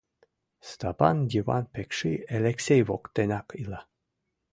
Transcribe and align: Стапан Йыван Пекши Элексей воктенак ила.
Стапан 0.69 1.17
Йыван 1.33 1.65
Пекши 1.73 2.13
Элексей 2.37 2.81
воктенак 2.89 3.47
ила. 3.61 3.81